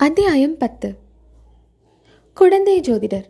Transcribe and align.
அத்தியாயம் 0.00 0.56
பத்து. 0.56 0.96
குழந்தை 2.34 2.80
ஜோதிடர். 2.80 3.24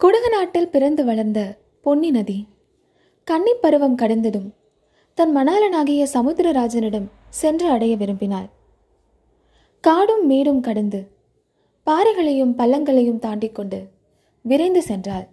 குடகு 0.00 0.28
நாட்டில் 0.30 0.68
பிறந்து 0.68 1.04
வளர்ந்த 1.04 1.58
பொன்னி 1.80 2.10
நதி 2.10 2.46
கன்னி 3.24 3.54
பருவம் 3.54 3.94
கடந்ததும் 3.94 4.54
தன் 5.14 5.36
மணாலனாகிய 5.36 6.06
சமுத்திரராஜனிடம் 6.12 7.08
சென்று 7.28 7.70
அடைய 7.70 7.96
விரும்பினாள். 7.96 8.50
காடும் 9.80 10.26
மேடும் 10.26 10.60
கடந்து 10.60 11.10
பாறைகளையும் 11.86 12.58
பள்ளங்களையும் 12.58 13.18
தாண்டிக் 13.18 13.54
கொண்டு 13.54 13.88
விரைந்து 14.42 14.82
சென்றாள். 14.88 15.26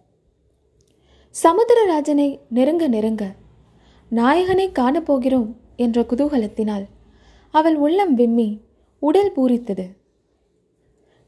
சமுத்திரராஜனை 1.43 2.39
நெருங்க 2.49 2.87
நெருங்க 2.87 3.31
நாயகனை 4.09 4.71
காணப்போகிறோம் 4.71 5.53
என்ற 5.75 6.01
குதூகலத்தினால் 6.01 6.85
அவள் 7.51 7.75
உள்ளம் 7.75 8.13
விம்மி 8.13 8.69
உடல் 9.01 9.31
பூரித்தது. 9.35 9.85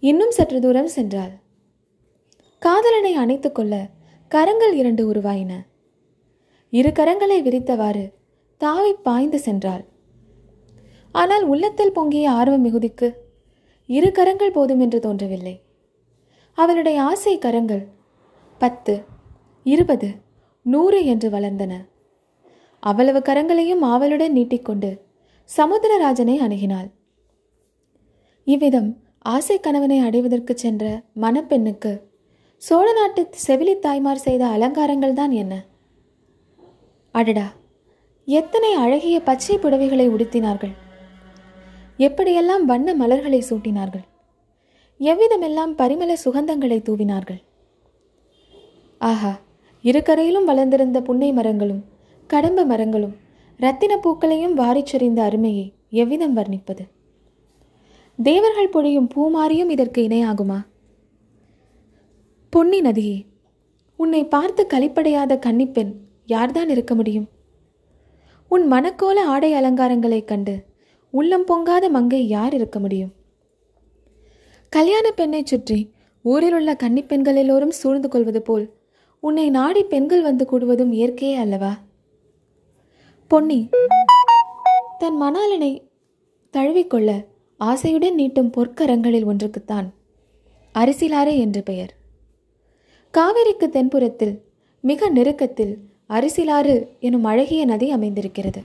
இன்னும் 0.03 0.33
சற்று 0.37 0.59
தூரம் 0.59 0.91
சென்றாள். 0.95 1.31
காதலனை 2.61 3.13
அணைத்துக்கொள்ள 3.17 3.75
கரங்கள் 4.31 4.73
இரண்டு 4.73 5.03
உருவாயின. 5.11 5.51
இரு 6.73 6.91
கரங்களை 6.99 7.39
விரித்தவாறு 7.47 8.05
தாவி 8.61 8.93
பாய்ந்து 9.07 9.39
சென்றாள். 9.45 9.83
ஆனால் 11.11 11.43
உள்ளத்தில் 11.43 11.91
பொங்கிய 11.91 12.31
ஆர்வ 12.31 12.55
மிகுதிக்கு 12.57 13.09
இரு 13.89 14.09
கரங்கள் 14.11 14.51
போதும் 14.51 14.79
என்று 14.79 14.99
தோன்றவில்லை. 14.99 15.55
அவளுடைய 16.57 16.97
ஆசை 17.01 17.35
கரங்கள் 17.37 17.85
பத்து 18.61 18.95
இருபது 19.65 20.09
நூறு 20.65 20.99
என்று 21.05 21.29
வளர்ந்தன. 21.29 21.73
அவ்வளவு 22.83 23.19
கரங்களையும் 23.19 23.83
ஆவலுடன் 23.93 24.35
நீட்டிக்கொண்டு 24.37 24.91
சமுத்திரராஜனை 25.49 26.35
அணுகினாள். 26.45 26.89
இவ்விதம் 28.47 28.89
ஆசை 29.25 29.59
கணவனை 29.59 29.99
அடைவதற்கு 29.99 30.53
சென்ற 30.57 31.01
மணப்பெண்ணுக்கு 31.15 31.91
சோழ 32.61 32.91
நாட்டு 32.93 33.27
செவிலி 33.35 33.79
தாய்மார் 33.79 34.17
செய்த 34.17 34.47
அலங்காரங்கள் 34.47 35.13
தான் 35.13 35.31
என்ன? 35.31 35.65
அடடா! 37.15 37.53
எத்தனை 38.27 38.73
அழகிய 38.73 39.19
பச்சை 39.19 39.57
புடவைகளை 39.57 40.09
உடுத்தினார்கள்? 40.09 40.73
எப்படியெல்லாம் 41.99 42.63
வண்ண 42.65 42.93
மலர்களை 42.93 43.43
சூட்டினார்கள்? 43.49 44.03
எவ்விதமெல்லாம் 44.99 45.73
பரிமள 45.75 46.13
சுகந்தங்களை 46.13 46.79
தூவினார்கள்? 46.79 47.41
ஆஹா! 49.01 49.33
இருக்கரையிலும் 49.83 50.43
வளர்ந்திருந்த 50.43 51.01
புன்னை 51.01 51.31
மரங்களும் 51.31 51.83
கடம்ப 52.27 52.65
மரங்களும் 52.65 53.15
இரத்தின 53.59 53.97
பூக்களையும் 53.97 54.53
வாரிச் 54.53 54.85
சொரிந்த 54.85 55.23
அருமையை 55.23 55.73
எவ்விதம் 55.91 56.37
வர்ணிப்பது? 56.37 56.83
தேவர்கள் 58.21 58.69
பொழியும் 58.69 59.07
பூமாரியும் 59.15 59.69
இதற்கு 59.69 60.01
இணையாகுமா? 60.01 60.65
பொன்னி 62.49 62.81
நதியே 62.81 63.25
உன்னை 63.97 64.27
பார்த்து 64.27 64.67
கழிப்படையாத 64.73 65.39
கன்னிப்பெண் 65.45 65.93
யார்தான் 66.27 66.69
இருக்க 66.69 66.95
முடியும்? 66.95 67.29
உன் 68.49 68.71
மனக்கோல 68.71 69.19
ஆடை 69.19 69.53
அலங்காரங்களைக் 69.53 70.27
கண்டு 70.27 70.63
உள்ளம் 71.11 71.45
பொங்காத 71.45 71.89
மங்கை 71.89 72.27
யார் 72.27 72.53
இருக்க 72.53 72.79
முடியும்? 72.79 73.11
கல்யாண 74.69 75.11
பெண்ணைச் 75.11 75.45
சுற்றி 75.45 75.91
ஊரில் 76.21 76.53
உள்ள 76.53 76.77
கன்னிப்பெண்கள் 76.83 77.35
எல்லோரும் 77.35 77.71
சூழ்ந்து 77.71 78.09
கொள்வது 78.09 78.41
போல் 78.41 78.73
உன்னை 79.19 79.49
நாடி 79.49 79.83
பெண்கள் 79.83 80.21
வந்து 80.21 80.47
கூடுவதும் 80.51 80.91
இயற்கையே 80.91 81.35
அல்லவா? 81.35 81.77
பொன்னி 83.27 83.69
தன் 84.97 85.21
மணாலனை 85.21 85.81
தழுவிக்கொள்ள 86.53 87.31
ஆசையுடன் 87.59 88.17
நீட்டும் 88.17 88.51
பொற்கரங்களில் 88.57 89.25
ஒன்றுக்குத்தான் 89.25 89.87
அரிசிலாறு 90.75 91.37
என்று 91.37 91.63
பெயர். 91.63 91.93
காவிரிக்கு 93.13 93.67
தென்புறத்தில் 93.71 94.39
மிக 94.81 95.09
நெருக்கத்தில் 95.09 95.77
அரிசிலாறு 96.09 96.87
எனும் 96.99 97.23
அழகிய 97.23 97.65
நதி 97.65 97.91
அமைந்திருக்கிறது. 97.91 98.61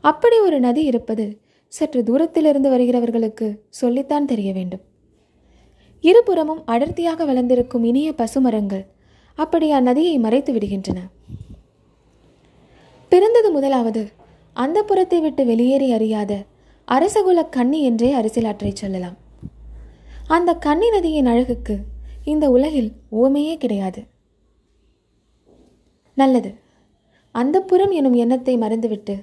அப்படி 0.00 0.38
ஒரு 0.38 0.60
நதி 0.60 0.84
இருப்பது 0.84 1.38
சற்று 1.68 2.02
தூரத்திலிருந்து 2.02 2.70
வருகிறவர்களுக்கு 2.70 3.58
சொல்லித்தான் 3.68 4.24
தெரிய 4.24 4.52
வேண்டும். 4.52 4.80
இருபுறமும் 6.00 6.62
அடர்த்தியாக 6.66 7.24
வளர்ந்திருக்கும் 7.24 7.84
இனிய 7.84 8.12
பசுமரங்கள் 8.12 8.84
அப்படி 9.34 9.72
அந்நதியை 9.72 10.18
மறைத்து 10.18 10.52
விடுகின்றன. 10.52 10.98
பிறந்தது 13.08 13.50
முதலாவது 13.50 14.08
அந்த 14.52 14.82
புறத்தை 14.82 15.20
விட்டு 15.20 15.44
வெளியேறி 15.44 15.92
அறியாத 15.92 16.44
அரசகுல 16.88 17.48
கன்னி 17.48 17.82
என்றே 17.82 18.14
அரசியலாற்றை 18.14 18.72
சொல்லலாம். 18.74 19.16
அந்த 20.28 20.50
கன்னி 20.56 20.88
நதியின் 20.90 21.26
அழகுக்கு 21.26 21.74
இந்த 22.24 22.50
உலகில் 22.50 22.90
ஓமையே 23.12 23.54
கிடையாது. 23.56 24.00
நல்லது. 26.16 26.50
அந்த 27.34 27.56
புறம் 27.60 27.90
எனும் 27.90 28.12
எண்ணத்தை 28.14 28.56
மறந்துவிட்டு 28.56 29.14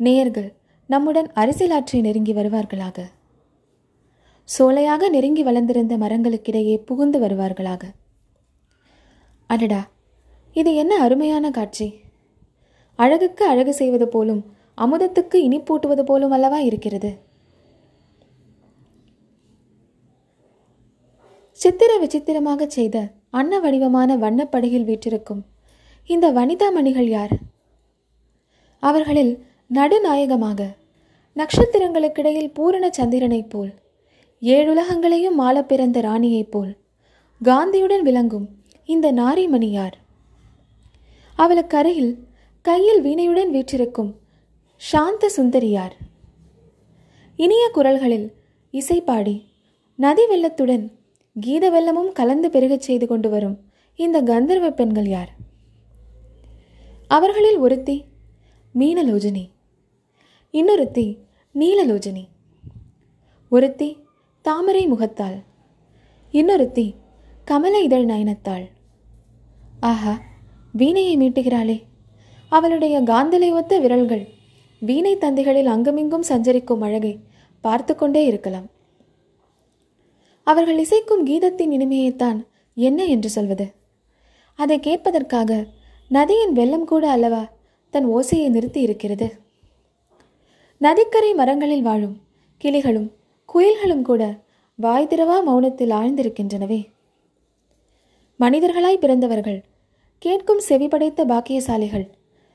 நேயர்கள் 0.00 0.48
நம்முடன் 0.88 1.28
அரசியலாற்றை 1.34 2.00
நெருங்கி 2.00 2.32
வருவார்களாக? 2.32 2.98
சோலையாக 4.48 5.08
நெருங்கி 5.08 5.42
வளர்ந்திருந்த 5.42 5.96
மரங்களுக்கிடையே 5.96 6.76
புகுந்து 6.78 7.18
வருவார்களாக? 7.18 7.82
அடடா! 9.50 9.80
இது 10.56 10.74
என்ன 10.74 10.94
அருமையான 10.96 11.50
காட்சி! 11.50 11.86
அழகுக்கு 12.98 13.44
அழகு 13.46 13.72
செய்வது 13.74 14.08
போலும் 14.08 14.42
அமுதத்துக்கு 14.78 15.38
இனிப்பூட்டுவது 15.48 16.02
போலும் 16.02 16.30
அல்லவா 16.30 16.58
இருக்கிறது? 16.58 17.18
சித்திர 21.52 21.98
விசித்திரமாக 21.98 22.66
செய்த 22.66 23.12
அன்ன 23.30 23.60
வடிவமான 23.60 24.16
வண்ணப்படகில் 24.16 24.84
வீற்றிருக்கும் 24.84 25.42
இந்த 26.06 26.32
வனிதா 26.32 26.72
மணிகள் 26.72 27.08
யார்? 27.08 27.34
அவர்களில் 28.78 29.44
நடுநாயகமாக 29.74 30.60
நட்சத்திரங்களுக்கிடையில் 31.36 32.54
பூரண 32.54 32.90
சந்திரனைப் 32.90 33.50
போல் 33.50 33.74
ஏழுலகங்களையும் 34.42 35.38
மாள 35.40 35.62
பிறந்த 35.62 36.00
ராணியைப் 36.00 36.50
போல் 36.50 36.72
காந்தியுடன் 37.40 38.02
விளங்கும் 38.02 38.48
இந்த 38.84 39.12
நாரிமணி 39.12 39.70
யார்? 39.70 39.96
அவளுக்கு 41.36 41.76
அருகில் 41.76 42.12
கையில் 42.62 43.00
வீணையுடன் 43.00 43.50
வீற்றிருக்கும் 43.50 44.10
சாந்த 44.82 45.30
சுந்தரியார் 45.36 45.92
இனிய 47.36 47.70
குரல்களில் 47.72 48.32
இசை 48.70 49.00
பாடி 49.00 49.48
நதி 49.94 50.22
வெள்ளத்துடன் 50.22 50.90
கீத 51.40 51.70
வெள்ளமும் 51.70 52.12
கலந்து 52.12 52.50
பெருகச் 52.50 52.80
செய்து 52.80 53.06
கொண்டு 53.06 53.30
வரும் 53.30 53.58
இந்த 53.94 54.22
கந்தர்வ 54.22 54.70
பெண்கள் 54.70 55.06
யார்? 55.06 55.34
அவர்களில் 57.08 57.56
ஒருத்தி 57.56 58.04
மீனலோஜினி. 58.74 59.50
இன்னொருத்தி 60.52 61.18
நீலலோஜினி. 61.54 62.28
ஒருத்தி 63.48 63.96
தாமரை 64.42 64.92
முகத்தாள். 64.92 65.42
இன்னொருத்தி 66.32 66.94
கமல 67.44 67.80
இதழ் 67.80 68.04
நயனத்தாள். 68.04 68.68
ஆஹா 69.80 70.20
வீணையை 70.78 71.16
மீட்டுகிறாளே. 71.16 71.82
அவளுடைய 72.48 73.02
காந்தலை 73.02 73.50
ஒத்த 73.50 73.78
விரல்கள் 73.78 74.40
வீணை 74.84 75.16
தந்திகளில் 75.16 75.64
அங்குமிங்கும் 75.64 76.22
சஞ்சரிக்கும் 76.22 76.80
அழகை 76.80 77.18
பார்த்து 77.60 77.94
கொண்டே 77.94 78.26
இருக்கலாம். 78.26 78.66
அவர்கள் 80.46 80.78
இசைக்கும் 80.78 81.26
கீதத்தின் 81.26 81.72
இனிமையைத்தான் 81.72 82.38
என்ன 82.74 83.04
என்று 83.04 83.30
சொல்வது? 83.30 83.66
அதை 84.54 84.78
கேட்பதற்காக 84.78 85.66
நதியின் 86.08 86.52
வெள்ளம் 86.52 86.84
கூட 86.84 87.10
அல்லவா 87.10 87.42
தன் 87.90 88.08
ஓசையை 88.08 88.48
நிறுத்தி 88.48 88.80
இருக்கிறது? 88.80 89.40
நதிக்கரை 90.78 91.34
மரங்களில் 91.34 91.82
வாழும் 91.82 92.16
கிளிகளும் 92.64 93.08
குயில்களும் 93.48 94.02
கூட 94.02 94.22
வாய்திரவா 94.82 95.36
மௌனத்தில் 95.46 95.94
ஆழ்ந்திருக்கின்றனவே. 95.98 96.80
மனிதர்களாய் 98.40 99.02
பிறந்தவர்கள் 99.04 99.60
கேட்கும் 100.18 100.58
செவி 100.58 100.88
படைத்த 100.88 101.24
பாக்கியசாலிகள் 101.24 102.06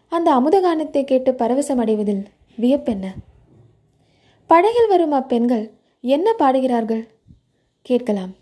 அந்த 0.09 0.36
அமுதகானத்தை 0.36 1.04
கேட்டு 1.04 1.31
பரவசம் 1.31 1.77
அடைவதில் 1.77 2.25
வியப்பென்ன 2.57 3.07
படகில் 4.48 4.88
வரும் 4.88 5.12
அப்பெண்கள் 5.12 5.71
என்ன 6.01 6.33
பாடுகிறார்கள்? 6.33 7.07
கேட்கலாம். 7.81 8.33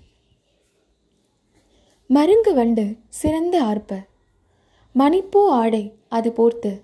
மருங்கு 2.07 2.53
வண்டு 2.53 2.95
சிறந்த 3.09 3.63
ஆர்ப்ப. 3.63 4.07
மணிப்பூ 4.95 5.47
ஆடை 5.47 5.93
அது 6.07 6.31
போர்த்து. 6.31 6.81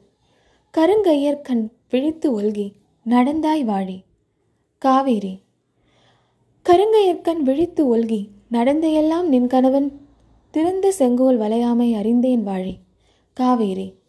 கருங்கையர் 0.77 1.41
கண் 1.41 1.69
விழித்து 1.89 2.41
ஒல்கி 2.41 2.71
நடந்தாய் 3.05 3.63
வாழி. 3.63 4.03
காவேரி. 4.77 5.41
கருங்கையற்கண் 6.69 7.37
விழித்து 7.37 7.97
ஒல்கி 7.97 8.27
நடந்தையெல்லாம் 8.49 9.27
நின் 9.27 9.47
கணவன். 9.47 10.07
திறந்த 10.51 10.91
செங்கோல் 10.91 11.39
வளையாமை 11.39 11.93
அறிந்தேன் 11.93 12.47
வாழி. 12.47 12.77
காவேரி. 13.33 13.99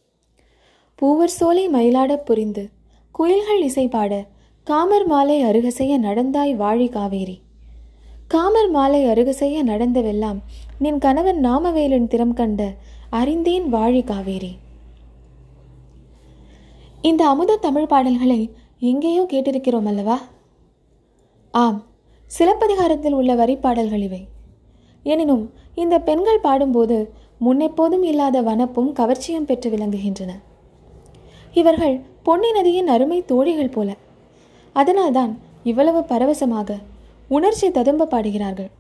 பூவர் 1.03 1.29
சோலை 1.29 1.69
மயிலாடப் 1.69 2.25
புரிந்து 2.25 2.69
குயில்கள் 3.11 3.63
இசை 3.63 3.89
பாட 3.89 4.27
காமர் 4.65 5.07
மாலை 5.07 5.45
அருகசெய்ய 5.45 5.95
நடந்தாய் 5.99 6.53
வாழி 6.57 6.89
காவேரி. 6.89 7.41
காமர் 8.27 8.71
மாலை 8.71 9.05
அருகசெய்ய 9.05 9.65
நடந்தவெல்லாம் 9.65 10.39
நின் 10.79 10.99
கணவன் 10.99 11.41
நாமவேலன் 11.45 12.07
திறம் 12.07 12.33
கண்ட 12.33 12.75
அறிந்தேன் 13.11 13.67
வாழி 13.69 14.05
காவேரி. 14.05 14.53
இந்த 17.03 17.29
அமுத 17.29 17.57
தமிழ் 17.57 17.87
பாடல்களை 17.87 18.53
எங்கேயோ 18.79 19.23
கேட்டிருக்கிறோம் 19.23 19.87
அல்லவா? 19.87 20.21
ஆம் 21.51 21.85
சிலப்பதிகாரத்தில் 22.27 23.13
உள்ள 23.13 23.35
வரிப்பாடல்கள் 23.35 24.03
இவை. 24.03 24.29
எனினும் 25.03 25.53
இந்த 25.75 25.99
பெண்கள் 25.99 26.41
பாடும்போது 26.41 27.13
முன்னெப்போதும் 27.41 28.03
இல்லாத 28.03 28.43
வனப்பும் 28.43 28.93
கவர்ச்சியும் 28.93 29.47
பெற்று 29.47 29.71
விளங்குகின்றன. 29.71 30.31
இவர்கள் 31.55 32.01
பொன்னி 32.23 32.51
நதியின் 32.53 32.89
அருமை 32.89 33.25
தோழிகள் 33.25 33.69
போல. 33.69 33.97
அதனால்தான் 34.73 35.33
இவ்வளவு 35.63 36.01
பரவசமாக 36.01 36.79
உணர்ச்சி 37.29 37.71
ததும்ப 37.71 38.07
பாடுகிறார்கள். 38.07 38.71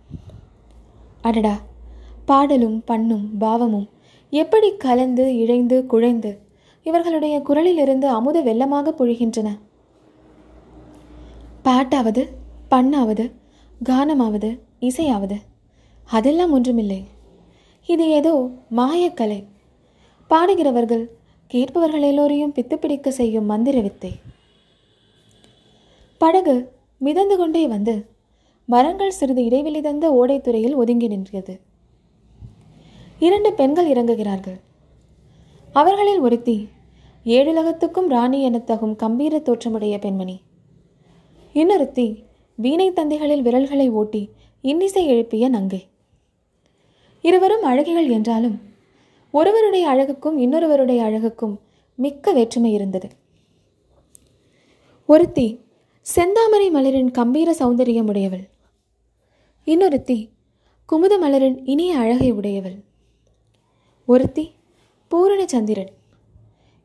அடடா! 1.20 1.60
பாடலும் 2.24 2.82
பண்ணும் 2.84 3.38
பாவமும் 3.38 3.88
எப்படி 4.30 4.76
கலந்து 4.76 5.36
இழைந்து 5.36 5.86
குழைந்து 5.86 6.38
இவர்களுடைய 6.82 7.40
குரலிலிருந்து 7.40 8.06
அமுத 8.08 8.42
வெள்ளமாக 8.42 8.94
பொழிகின்றன? 8.98 9.48
பாட்டாவது 11.64 12.22
பண்ணாவது 12.70 13.32
கானமாவது 13.84 14.50
இசையாவது 14.80 15.36
அதெல்லாம் 16.08 16.50
ஒன்றுமில்லை. 16.50 17.04
இது 17.86 18.08
ஏதோ 18.08 18.50
மாயக்கலை. 18.76 19.44
பாடுகிறவர்கள் 20.30 21.04
கேட்பவர்கள் 21.52 22.00
எல்லோரையும் 22.00 22.52
பித்துப்பிடிக்க 22.52 23.08
செய்யும் 23.08 23.44
மந்திர 23.44 23.80
வித்தை. 23.80 24.12
படகு 26.18 26.72
மிதந்து 26.98 27.36
கொண்டே 27.36 27.66
வந்து 27.66 27.94
மரங்கள் 28.66 29.10
சிறிது 29.10 29.44
இடைவெளி 29.44 29.80
தந்த 29.80 30.10
ஓடைத்துறையில் 30.10 30.74
ஒதுங்கி 30.74 31.08
நின்றது. 31.08 31.60
இரண்டு 33.18 33.52
பெண்கள் 33.52 33.88
இறங்குகிறார்கள். 33.88 34.58
அவர்களில் 35.72 36.18
ஒருத்தி 36.18 36.68
ஏழுலகத்துக்கும் 37.24 38.08
ராணி 38.08 38.50
எனத்தகும் 38.50 38.96
கம்பீர 38.96 39.38
தோற்றமுடைய 39.38 39.98
பெண்மணி. 39.98 40.40
இன்னொருத்தி 41.54 42.24
வீணை 42.56 42.92
தந்தைகளில் 42.92 43.42
விரல்களை 43.42 43.90
ஓட்டி 43.90 44.28
இன்னிசை 44.60 45.06
எழுப்பிய 45.06 45.48
நங்கை. 45.48 45.86
இருவரும் 47.22 47.64
அழகிகள் 47.64 48.10
என்றாலும் 48.10 48.60
ஒருவருடைய 49.32 49.88
அழகுக்கும் 49.88 50.38
இன்னொருவருடைய 50.38 51.02
அழகுக்கும் 51.02 51.58
மிக்க 51.94 52.32
வேற்றுமை 52.32 52.72
இருந்தது. 52.72 53.08
ஒருத்தி 55.06 55.60
செந்தாமரை 56.14 56.70
மலரின் 56.70 57.10
கம்பீர 57.10 57.56
சௌந்தரியம் 57.58 58.06
உடையவள். 58.06 58.48
இன்னொருத்தி 59.66 60.28
குமுத 60.92 61.18
மலரின் 61.18 61.60
இனிய 61.64 61.98
அழகை 61.98 62.30
உடையவள். 62.30 62.84
ஒருத்தி 64.06 64.52
பூரண 65.08 65.46
சந்திரன். 65.46 65.90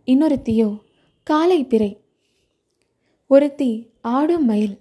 இன்னொருத்தியோ 0.05 0.79
காலை 1.23 1.65
பிறை. 1.65 2.01
ஒருத்தி 3.27 3.89
ஆடும் 4.01 4.45
மயில். 4.45 4.77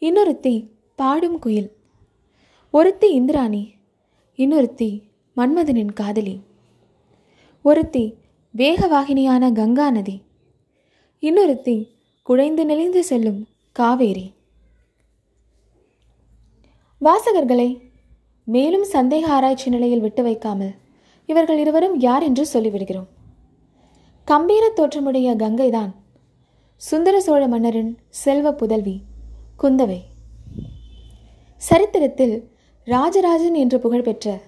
இன்னொருத்தி 0.00 0.68
பாடும் 0.96 1.38
குயில். 1.38 1.76
ஒருத்தி 2.70 3.12
இந்திராணி. 3.12 3.74
இன்னொருத்தி 4.36 5.02
மன்மதனின் 5.36 5.92
காதலி. 5.92 6.40
ஒருத்தி 7.66 8.18
வேகவாகினியான 8.56 9.52
கங்கா 9.52 9.90
நதி. 9.90 10.22
இன்னொருத்தி 11.20 11.88
குழைந்து 12.22 12.64
நெளிந்து 12.64 13.04
செல்லும் 13.04 13.46
காவேரி. 13.72 14.34
வாசகர்களை 17.00 17.80
மேலும் 18.44 18.84
சந்தேக 18.92 19.24
ஆராய்ச்சி 19.24 19.70
நிலையில் 19.70 20.00
விட்டு 20.00 20.22
வைக்காமல் 20.22 20.74
இவர்கள் 21.26 21.58
இருவரும் 21.58 22.00
யார் 22.00 22.22
என்று 22.22 22.46
சொல்லிவிடுகிறோம். 22.52 23.08
கம்பீர 24.24 24.68
தோற்றமுடைய 24.68 25.36
கங்கைதான் 25.36 25.92
சுந்தர 26.76 27.20
சோழ 27.20 27.48
மன்னரின் 27.48 27.98
செல்வ 28.10 28.52
புதல்வி 28.52 29.02
குந்தவை. 29.62 30.00
சரித்திரத்தில் 31.56 32.50
ராஜராஜன் 32.84 33.54
என்று 33.54 33.80
புகழ்பெற்ற 33.80 34.40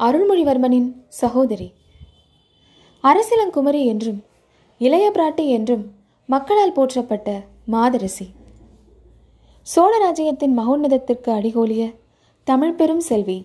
அருள்மொழிவர்மனின் 0.00 0.92
சகோதரி 1.08 1.78
அரசிலங்குமரி 3.04 3.84
என்றும் 3.84 4.18
இளைய 4.80 5.06
பிராட்டி 5.14 5.44
என்றும் 5.48 5.84
மக்களால் 6.28 6.74
போற்றப்பட்ட 6.76 7.28
மாதரசி. 7.64 8.26
சோழ 9.66 9.92
ராஜ்யத்தின் 9.98 10.54
மகோன்னதத்திற்கு 10.58 11.30
அடிகோலிய 11.30 11.82
தமிழ் 12.46 12.74
பெரும் 12.74 13.00
செல்வி. 13.00 13.38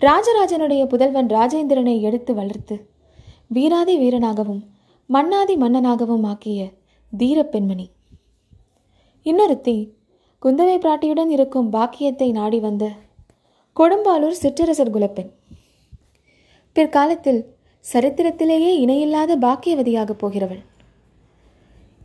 ராஜராஜனுடைய 0.00 0.82
புதல்வன் 0.86 1.28
ராஜேந்திரனை 1.28 1.96
எடுத்து 2.00 2.34
வளர்த்து 2.34 2.76
வீராதி 3.48 3.94
வீரனாகவும் 3.98 4.62
மன்னாதி 5.10 5.54
மன்னனாகவும் 5.56 6.24
ஆக்கிய 6.24 6.60
தீரப்பெண்மணி 7.12 7.86
இன்னொருத்தி 9.26 9.76
குந்தவை 10.42 10.76
பிராட்டியுடன் 10.78 11.30
இருக்கும் 11.30 11.68
பாக்கியத்தை 11.70 12.28
நாடி 12.32 12.60
வந்த 12.60 12.84
கொடும்பாலூர் 13.76 14.40
சிற்றரசர் 14.42 14.94
குலப்பெண். 14.94 15.30
பிற்காலத்தில் 16.76 17.40
சரித்திரத்திலேயே 17.84 18.70
இணையில்லாத 18.76 19.36
பாக்கியவதியாகப் 19.36 20.18
போகிறவள். 20.18 20.62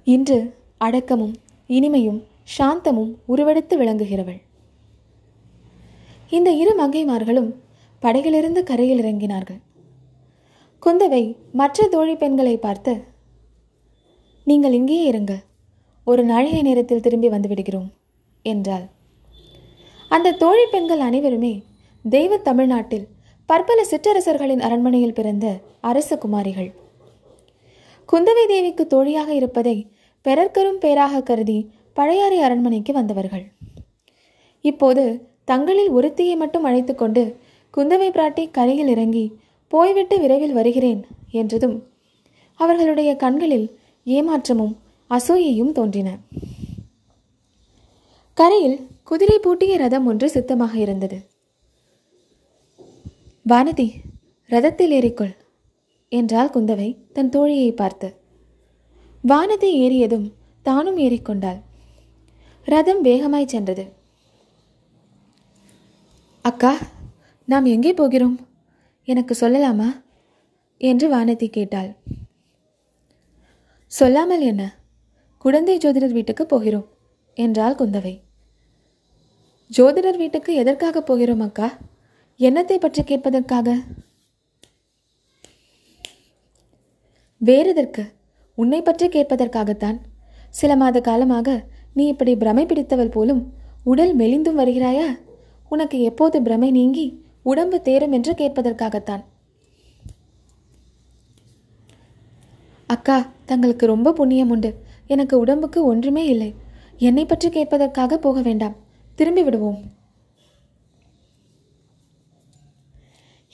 இன்று 0.03 0.39
அடக்கமும் 0.77 1.35
இனிமையும் 1.69 2.19
சாந்தமும் 2.57 3.11
உருவெடுத்து 3.25 3.75
விளங்குகிறவள். 3.77 4.39
இந்த 6.29 6.49
இரு 6.51 6.73
மங்கைமார்களும் 6.79 7.51
படகிலிருந்து 7.99 8.63
கரையில் 8.63 9.01
இறங்கினார்கள். 9.03 9.59
குந்தவை 10.83 11.23
மற்ற 11.51 11.87
தோழி 11.87 12.15
பெண்களை 12.15 12.57
பார்த்து 12.57 12.93
நீங்கள் 14.43 14.73
இங்கேயே 14.73 15.05
இருங்க. 15.07 15.33
ஒரு 16.03 16.23
நாழிகை 16.23 16.61
நேரத்தில் 16.61 17.01
திரும்பி 17.01 17.29
வந்துவிடுகிறோம் 17.29 17.89
என்றாள். 18.45 18.85
அந்த 20.11 20.31
தோழி 20.31 20.65
பெண்கள் 20.71 20.99
அனைவருமே 20.99 21.53
தெய்வ 22.05 22.37
தமிழ்நாட்டில் 22.37 23.07
பற்பல 23.49 23.85
சிற்றரசர்களின் 23.91 24.59
அரண்மனையில் 24.59 25.13
பிறந்த 25.13 25.59
அரச 25.81 26.17
குமாரிகள். 26.17 26.73
குந்தவை 28.13 28.45
தேவிக்கு 28.47 28.87
தோழியாக 28.87 29.33
இருப்பதை 29.33 29.91
பெறற்கரும் 30.23 30.79
பேராக 30.79 31.21
கருதி 31.21 31.71
பழையாறை 31.93 32.39
அரண்மனைக்கு 32.39 32.93
வந்தவர்கள். 32.93 33.51
இப்போது 34.61 35.29
தங்களில் 35.45 35.89
ஒருத்தியை 35.89 36.35
மட்டும் 36.35 36.63
அழைத்து 36.63 36.95
கொண்டு 36.95 37.37
குந்தவை 37.77 38.09
பிராட்டி 38.11 38.51
கரையில் 38.51 38.87
இறங்கி 38.87 39.39
போய்விட்டு 39.67 40.19
விரைவில் 40.19 40.53
வருகிறேன் 40.53 41.05
என்றதும் 41.31 41.87
அவர்களுடைய 42.55 43.15
கண்களில் 43.15 43.79
ஏமாற்றமும் 44.05 44.75
அசூயையும் 45.09 45.71
தோன்றின. 45.71 46.17
கரையில் 48.33 48.87
குதிரை 49.03 49.39
பூட்டிய 49.39 49.77
ரதம் 49.77 50.05
ஒன்று 50.05 50.29
சித்தமாக 50.29 50.77
இருந்தது. 50.77 51.26
வானதி 53.49 53.91
ரதத்தில் 54.49 54.93
ஏறிக்கொள் 54.93 55.35
என்றாள் 56.09 56.49
குந்தவை 56.49 57.11
தன் 57.11 57.29
தோழியை 57.29 57.75
பார்த்து. 57.75 58.15
வானதி 59.27 59.69
ஏறியதும் 59.75 60.33
தானும் 60.61 60.97
ஏறிக்கொண்டாள். 60.97 61.61
ரதம் 62.63 63.01
வேகமாய் 63.01 63.47
சென்றது. 63.47 63.93
அக்கா 66.41 66.77
நாம் 67.45 67.65
எங்கே 67.65 67.93
போகிறோம்? 67.93 68.39
எனக்கு 69.03 69.37
சொல்லலாமா? 69.39 70.03
என்று 70.77 71.09
வானதி 71.13 71.47
கேட்டாள். 71.47 71.95
சொல்லாமல் 73.85 74.41
என்ன? 74.41 74.79
குழந்தை 75.37 75.77
ஜோதிடர் 75.77 76.11
வீட்டுக்கு 76.11 76.45
போகிறோம் 76.45 76.87
என்றாள் 77.33 77.75
குந்தவை. 77.75 78.21
ஜோதிடர் 79.71 80.17
வீட்டுக்கு 80.17 80.53
எதற்காக 80.53 81.01
போகிறோம் 81.01 81.39
அக்கா? 81.39 81.77
என்னத்தை 82.39 82.75
பற்றி 82.79 83.01
கேட்பதற்காக? 83.01 83.83
வேறெதற்கு? 87.37 88.13
உன்னை 88.55 88.81
பற்றி 88.81 89.07
கேட்பதற்காகத்தான். 89.07 89.97
சில 90.49 90.75
மாத 90.75 91.01
காலமாக 91.01 91.65
நீ 91.93 92.07
இப்படி 92.07 92.35
பிரமை 92.35 92.65
பிடித்தவள் 92.65 93.09
போலும் 93.09 93.53
உடல் 93.83 94.17
மெலிந்தும் 94.17 94.59
வருகிறாயா? 94.61 95.19
உனக்கு 95.69 96.01
எப்போது 96.01 96.41
பிரமை 96.41 96.71
நீங்கி 96.71 97.25
உடம்பு 97.43 97.81
தேரும் 97.81 98.11
என்று 98.11 98.33
கேட்பதற்காகத்தான். 98.33 99.23
அக்கா 102.87 103.29
தங்களுக்கு 103.45 103.85
ரொம்ப 103.85 104.13
புண்ணியம் 104.13 104.49
உண்டு. 104.49 104.73
எனக்கு 105.07 105.39
உடம்புக்கு 105.39 105.85
ஒன்றுமே 105.85 106.25
இல்லை. 106.25 106.53
என்னை 106.97 107.25
பற்றி 107.25 107.49
கேட்பதற்காக 107.49 108.13
போக 108.15 108.41
வேண்டாம். 108.41 108.75
திரும்பி 109.15 109.43
விடுவோம். 109.43 109.96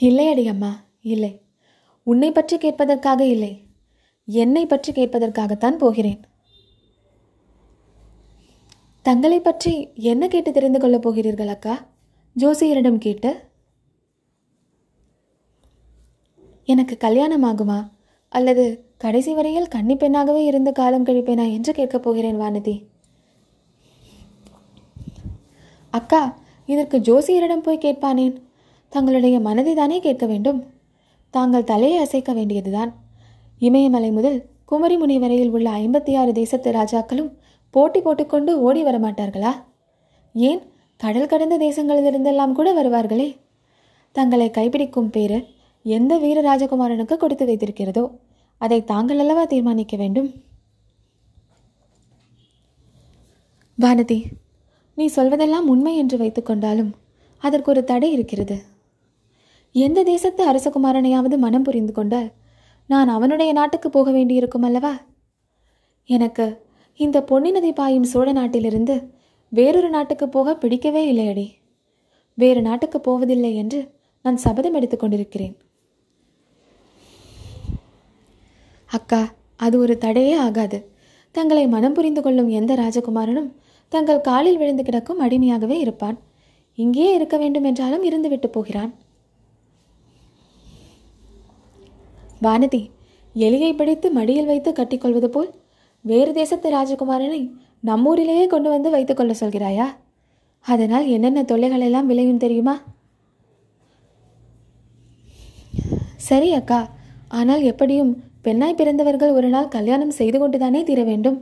இல்லையடி 0.04 0.46
அம்மா 0.48 0.72
இல்லை. 1.02 1.42
உன்னை 2.04 2.32
பற்றி 2.32 2.58
கேட்பதற்காக 2.58 3.20
இல்லை. 3.20 3.52
என்னை 4.26 4.66
பற்றி 4.66 4.92
கேட்பதற்காகத்தான் 4.92 5.78
போகிறேன். 5.84 6.22
தங்களை 9.02 9.40
பற்றி 9.40 9.88
என்ன 9.96 10.28
கேட்டு 10.28 10.52
தெரிந்து 10.52 10.80
கொள்ளப் 10.80 11.02
போகிறீர்கள் 11.02 11.48
அக்கா? 11.48 11.88
ஜோசியரிடம் 12.40 12.98
கேட்டு. 12.98 13.32
எனக்கு 16.66 16.98
கல்யாணம் 16.98 17.44
ஆகுமா? 17.44 17.90
அல்லது 18.30 18.94
கடைசி 18.98 19.34
வரையில் 19.34 19.68
கன்னி 19.68 19.96
பெண்ணாகவே 19.96 20.46
இருந்து 20.46 20.72
காலம் 20.72 21.06
கழிப்பேனா 21.06 21.52
என்று 21.54 21.74
கேட்கப் 21.74 22.04
போகிறேன் 22.04 22.40
வானதி. 22.40 22.86
அக்கா 25.90 26.40
இதற்கு 26.66 27.00
ஜோசியரிடம் 27.00 27.62
போய் 27.62 27.78
கேட்பானேன்? 27.78 28.42
தங்களுடைய 28.94 29.36
மனதை 29.40 29.74
தானே 29.74 30.00
கேட்க 30.00 30.26
வேண்டும்? 30.26 30.60
தாங்கள் 31.34 31.70
தலையை 31.70 31.98
அசைக்க 31.98 32.32
வேண்டியதுதான். 32.34 32.92
இமயமலை 33.60 34.10
முதல் 34.12 34.38
குமரிமுனை 34.72 35.16
வரையில் 35.20 35.50
உள்ள 35.50 35.68
ஐம்பத்தி 35.72 36.12
ஆறு 36.18 36.32
தேசத்து 36.32 36.70
ராஜாக்களும் 36.72 37.32
போட்டி 37.74 38.00
போட்டுக்கொண்டு 38.02 38.52
ஓடி 38.62 38.82
வரமாட்டார்களா? 38.84 39.52
ஏன் 40.36 40.62
கடல் 40.98 41.32
கடந்த 41.32 41.56
தேசங்களிலிருந்தெல்லாம் 41.58 42.52
கூட 42.52 42.70
வருவார்களே? 42.80 43.28
தங்களை 44.12 44.48
கைப்பிடிக்கும் 44.58 45.14
பேரு 45.16 45.38
எந்த 45.86 46.18
வீர 46.18 46.42
ராஜகுமாரனுக்கு 46.50 47.18
கொடுத்து 47.18 47.46
வைத்திருக்கிறதோ 47.46 48.04
அதை 48.58 48.80
தாங்கள் 48.84 49.22
அல்லவா 49.24 49.46
தீர்மானிக்க 49.46 49.96
வேண்டும்? 49.98 50.30
வானதி 53.78 54.20
நீ 54.98 55.06
சொல்வதெல்லாம் 55.16 55.72
உண்மை 55.74 55.96
என்று 55.98 56.18
வைத்துக்கொண்டாலும் 56.18 56.92
அதற்கு 57.44 57.70
ஒரு 57.72 57.84
தடை 57.84 58.12
இருக்கிறது. 58.12 58.58
எந்த 59.76 60.04
தேசத்து 60.04 60.52
அரசகுமாரனையாவது 60.52 61.38
மனம் 61.38 61.64
புரிந்து 61.64 61.94
கொண்டால் 61.94 62.32
நான் 62.88 63.08
அவனுடைய 63.08 63.54
நாட்டுக்கு 63.54 63.90
போக 63.90 64.12
வேண்டியிருக்கும் 64.12 64.62
அல்லவா? 64.62 65.02
எனக்கு 66.06 66.66
இந்த 66.96 67.24
பொன்னி 67.24 67.52
நதி 67.52 67.74
பாயும் 67.74 68.04
சோழ 68.04 68.32
நாட்டிலிருந்து 68.32 69.10
வேறொரு 69.50 69.90
நாட்டுக்கு 69.90 70.30
போக 70.30 70.56
பிடிக்கவே 70.56 71.14
இல்லையடி. 71.14 71.52
வேறு 72.34 72.62
நாட்டுக்கு 72.62 73.02
போவதில்லை 73.02 73.56
என்று 73.56 73.92
நான் 74.22 74.38
சபதம் 74.38 74.74
எடுத்துக் 74.74 75.00
கொண்டிருக்கிறேன். 75.00 75.58
அக்கா 78.86 79.34
அது 79.56 79.80
ஒரு 79.80 79.98
தடையே 79.98 80.34
ஆகாது. 80.34 80.92
தங்களை 81.32 81.68
மனம் 81.68 81.94
புரிந்து 81.94 82.22
கொள்ளும் 82.22 82.48
எந்த 82.48 82.76
ராஜகுமாரனும் 82.76 83.54
தங்கள் 83.90 84.22
காலில் 84.22 84.58
விழுந்து 84.58 84.84
கிடக்கும் 84.84 85.22
அடிமையாகவே 85.22 85.78
இருப்பான். 85.80 86.20
இங்கேயே 86.76 87.14
இருக்க 87.14 87.38
வேண்டும் 87.38 87.64
என்றாலும் 87.64 88.04
இருந்துவிட்டு 88.04 88.48
போகிறான். 88.48 88.94
வானதி 92.46 92.82
எலியை 93.36 93.72
பிடித்து 93.76 94.08
மடியில் 94.18 94.50
வைத்து 94.52 94.72
கட்டிக்கொள்வது 94.72 95.30
போல் 95.36 95.52
வேறு 96.06 96.32
தேசத்து 96.40 96.68
ராஜகுமாரனை 96.76 97.42
நம்மூரிலேயே 97.90 98.46
கொண்டு 98.54 98.70
வந்து 98.74 98.90
வைத்துக்கொள்ள 98.96 99.34
சொல்கிறாயா? 99.40 99.88
அதனால் 100.66 101.06
என்னென்ன 101.16 101.40
தொல்லைகள் 101.52 101.86
எல்லாம் 101.88 102.10
விளையும் 102.12 102.44
தெரியுமா? 102.44 102.76
சரி 106.28 106.50
அக்கா 106.60 106.82
ஆனால் 107.40 107.64
எப்படியும் 107.72 108.12
பெண்ணாய் 108.46 108.78
பிறந்தவர்கள் 108.80 109.36
ஒரு 109.38 109.50
நாள் 109.56 109.74
கல்யாணம் 109.76 110.16
செய்து 110.20 110.38
கொண்டுதானே 110.40 110.82
தீர 110.90 111.02
வேண்டும்? 111.10 111.38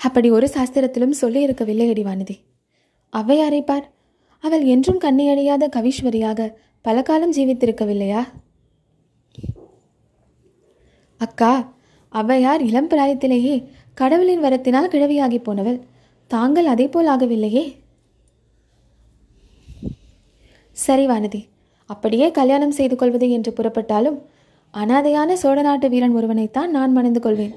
அப்படி 0.00 0.28
ஒரு 0.30 0.46
சாஸ்திரத்திலும் 0.54 1.18
சொல்லி 1.20 1.40
இருக்கவில்லை 1.46 1.86
அடி 1.92 2.02
வானதி. 2.08 2.36
ஔவையாரை 3.12 3.60
பார் 3.70 3.86
அவள் 4.44 4.64
என்றும் 4.74 5.00
கண்ணியடையாத 5.04 5.66
கவீஸ்வரியாக 5.76 6.40
பல 6.82 7.02
காலம் 7.02 7.32
ஜீவித்திருக்கவில்லையா? 7.32 8.20
அக்கா 11.20 11.72
அவ்வையார் 12.12 12.60
இளம் 12.60 12.88
பிராயத்திலேயே 12.88 13.54
கடவுளின் 13.94 14.44
வரத்தினால் 14.44 14.90
கிழவியாகி 14.92 15.38
போனவள். 15.42 15.78
தாங்கள் 16.26 16.66
அதே 16.66 16.88
போல் 16.88 17.08
ஆகவில்லையே? 17.08 17.64
சரி 20.72 21.06
வானதி. 21.06 21.40
அப்படியே 21.86 22.30
கல்யாணம் 22.30 22.70
செய்து 22.70 22.96
கொள்வது 22.96 23.30
என்று 23.30 23.52
புறப்பட்டாலும் 23.52 24.18
அனாதையான 24.74 25.32
சோழ 25.32 25.62
நாட்டு 25.62 25.88
வீரன் 25.88 26.16
ஒருவனைத்தான் 26.16 26.66
நான் 26.66 26.92
மணந்து 26.92 27.20
கொள்வேன். 27.20 27.54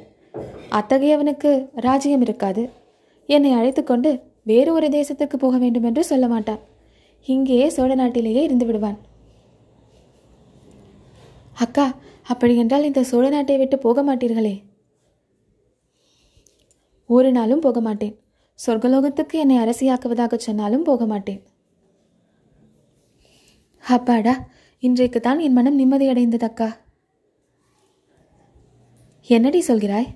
அத்தகையவனுக்கு 0.79 1.69
ராஜ்யம் 1.75 2.21
இருக்காது. 2.21 2.69
என்னை 3.25 3.51
அழைத்து 3.51 3.83
கொண்டு 3.83 4.11
வேறு 4.43 4.73
ஒரு 4.73 4.87
தேசத்துக்கு 4.87 5.37
போக 5.37 5.57
வேண்டும் 5.57 5.83
என்று 5.83 6.03
சொல்ல 6.03 6.27
மாட்டான். 6.27 6.59
இங்கேயே 7.27 7.69
சோழ 7.69 7.95
நாட்டிலேயே 7.95 8.43
இருந்து 8.43 8.65
விடுவான். 8.65 8.99
அக்கா 11.63 11.85
அப்படியென்றால் 12.31 12.87
இந்த 12.89 13.01
சோழ 13.09 13.25
நாட்டை 13.29 13.55
விட்டு 13.57 13.77
போக 13.85 13.99
மாட்டீர்களே? 14.07 14.55
ஒரு 17.15 17.29
நாளும் 17.37 17.63
போக 17.65 17.79
மாட்டேன். 17.87 18.13
சொர்க்கலோகத்துக்கு 18.59 19.35
என்னை 19.43 19.57
அரசியாக்குவதாக 19.63 20.37
சொன்னாலும் 20.45 20.87
போக 20.89 21.05
மாட்டேன். 21.11 21.41
அப்பாடா 23.83 24.33
இன்றைக்கு 24.83 25.19
தான் 25.19 25.39
என் 25.45 25.57
மனம் 25.57 25.79
நிம்மதியடைந்தது 25.79 26.47
அக்கா. 26.49 26.69
என்னடி 29.29 29.59
சொல்கிறாய்? 29.67 30.09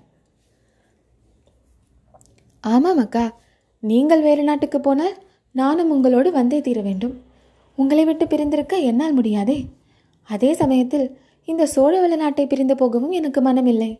ஆமாம் 2.63 3.01
அக்கா 3.03 3.25
நீங்கள் 3.83 4.25
வேறு 4.27 4.43
நாட்டுக்கு 4.43 4.79
போனால் 4.79 5.15
நானும் 5.55 5.91
உங்களோடு 5.95 6.29
வந்தே 6.31 6.59
தீர 6.61 6.79
வேண்டும். 6.81 7.15
உங்களை 7.77 8.03
விட்டு 8.05 8.25
பிரிந்திருக்க 8.27 8.75
என்னால் 8.89 9.17
முடியாதே. 9.19 9.57
அதே 10.29 10.51
சமயத்தில் 10.61 11.07
இந்த 11.45 11.69
சோழவள 11.75 12.15
நாட்டை 12.15 12.47
பிரிந்து 12.47 12.75
போகவும் 12.75 13.11
எனக்கு 13.11 13.41
மனமில்லை. 13.41 13.91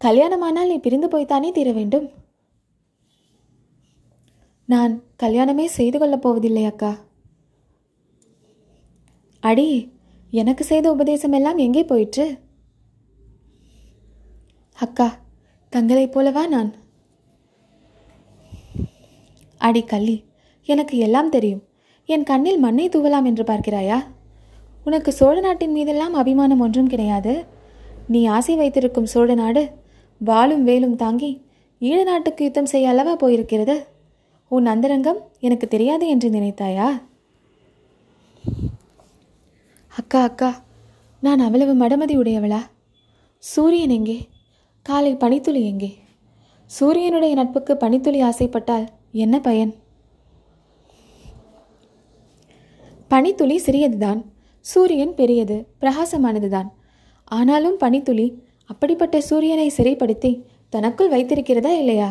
கல்யாணமானால் 0.00 0.70
நீ 0.70 0.76
பிரிந்து 0.78 1.08
போய்த்தானே 1.08 1.52
தீர 1.52 1.72
வேண்டும்? 1.72 2.10
நான் 4.64 5.02
கல்யாணமே 5.22 5.64
செய்து 5.64 5.98
கொள்ளப் 5.98 6.22
போவதில்லை 6.22 6.64
அக்கா. 6.64 6.92
அடி 9.40 9.68
எனக்கு 10.30 10.64
செய்த 10.64 10.92
உபதேசம் 10.92 11.32
எல்லாம் 11.32 11.58
எங்கே 11.58 11.84
போயிற்று? 11.84 12.26
அக்கா 14.78 15.08
தங்களைப் 15.68 16.18
போலவா 16.18 16.48
நான்? 16.48 16.70
அடி 19.60 19.84
கள்ளி 19.84 20.24
எனக்கு 20.68 20.98
எல்லாம் 20.98 21.28
தெரியும். 21.28 21.62
என் 22.06 22.22
கண்ணில் 22.22 22.58
மண்ணை 22.58 22.88
தூவலாம் 22.88 23.24
என்று 23.24 23.44
பார்க்கிறாயா? 23.44 23.98
உனக்கு 24.84 25.12
சோழ 25.12 25.40
நாட்டின் 25.40 25.72
மீதெல்லாம் 25.72 26.14
அபிமானம் 26.14 26.60
ஒன்றும் 26.60 26.86
கிடையாது. 26.86 27.44
நீ 28.08 28.26
ஆசை 28.26 28.56
வைத்திருக்கும் 28.56 29.06
சோழ 29.06 29.34
நாடு 29.34 29.62
வாளும் 30.20 30.62
வேலும் 30.62 30.96
தாங்கி 30.96 31.46
ஈழ 31.80 32.04
நாட்டுக்கு 32.04 32.44
யுத்தம் 32.44 32.66
செய்ய 32.66 32.88
அல்லவா 32.88 33.16
போயிருக்கிறது? 33.16 33.76
உன் 34.48 34.66
அந்தரங்கம் 34.66 35.20
எனக்கு 35.40 35.68
தெரியாது 35.68 36.08
என்று 36.08 36.28
நினைத்தாயா? 36.30 36.88
அக்கா 39.88 40.22
அக்கா 40.22 40.50
நான் 41.20 41.38
அவ்வளவு 41.38 41.72
மடமதி 41.86 42.14
உடையவளா? 42.16 42.60
சூரியன் 43.38 43.90
எங்கே? 43.90 44.18
காலை 44.82 45.14
பனித்துளி 45.14 45.62
எங்கே? 45.64 45.90
சூரியனுடைய 46.66 47.34
நட்புக்கு 47.34 47.76
பனித்துளி 47.76 48.22
ஆசைப்பட்டால் 48.22 48.86
என்ன 49.12 49.40
பயன்? 49.40 49.72
பனித்துளி 53.08 53.56
சிறியதுதான். 53.66 54.20
சூரியன் 54.62 55.14
பெரியது 55.14 55.56
பிரகாசமானதுதான். 55.80 56.68
ஆனாலும் 57.24 57.78
பனித்துளி 57.78 58.26
அப்படிப்பட்ட 58.66 59.20
சூரியனை 59.20 59.72
சிறைப்படுத்தி 59.76 60.42
தனக்குள் 60.68 61.10
வைத்திருக்கிறதா 61.10 61.72
இல்லையா? 61.78 62.10